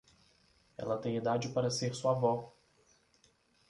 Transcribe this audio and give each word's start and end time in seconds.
Ela 0.79 0.97
tem 0.97 1.15
idade 1.15 1.49
para 1.49 1.69
ser 1.69 1.93
sua 1.93 2.15
vó. 2.15 2.51